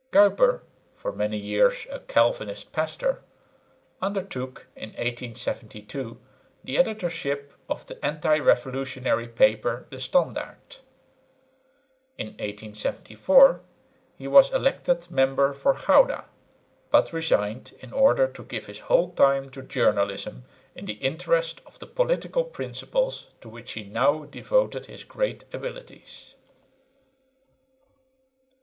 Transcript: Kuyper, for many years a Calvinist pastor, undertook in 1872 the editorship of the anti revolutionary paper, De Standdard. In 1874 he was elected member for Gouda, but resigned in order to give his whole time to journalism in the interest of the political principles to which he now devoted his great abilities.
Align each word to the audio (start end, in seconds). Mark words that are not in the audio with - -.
Kuyper, 0.11 0.61
for 0.95 1.11
many 1.11 1.37
years 1.37 1.85
a 1.91 1.99
Calvinist 1.99 2.71
pastor, 2.71 3.21
undertook 4.01 4.65
in 4.75 4.89
1872 4.93 6.19
the 6.63 6.75
editorship 6.79 7.53
of 7.69 7.85
the 7.85 8.03
anti 8.03 8.39
revolutionary 8.39 9.27
paper, 9.27 9.85
De 9.91 9.97
Standdard. 9.99 10.77
In 12.17 12.29
1874 12.29 13.61
he 14.17 14.27
was 14.27 14.51
elected 14.51 15.11
member 15.11 15.53
for 15.53 15.75
Gouda, 15.75 16.25
but 16.89 17.13
resigned 17.13 17.75
in 17.79 17.93
order 17.93 18.27
to 18.27 18.43
give 18.43 18.65
his 18.65 18.79
whole 18.79 19.11
time 19.11 19.51
to 19.51 19.61
journalism 19.61 20.45
in 20.73 20.85
the 20.85 20.93
interest 20.93 21.61
of 21.67 21.77
the 21.77 21.85
political 21.85 22.43
principles 22.43 23.29
to 23.39 23.47
which 23.49 23.73
he 23.73 23.83
now 23.83 24.23
devoted 24.23 24.87
his 24.87 25.03
great 25.03 25.43
abilities. 25.53 26.33